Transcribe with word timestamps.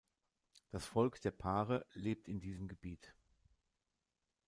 Das 0.71 0.83
Volk 0.87 1.21
der 1.21 1.29
Pare 1.29 1.85
lebt 1.93 2.27
in 2.27 2.39
diesem 2.39 2.67
Gebiet. 2.67 3.13